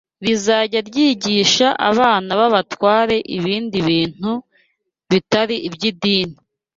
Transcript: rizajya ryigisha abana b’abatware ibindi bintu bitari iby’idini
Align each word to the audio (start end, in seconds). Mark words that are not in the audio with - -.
rizajya 0.25 0.79
ryigisha 0.89 1.67
abana 1.89 2.31
b’abatware 2.39 3.15
ibindi 3.37 3.77
bintu 3.89 4.31
bitari 5.09 5.55
iby’idini 5.67 6.37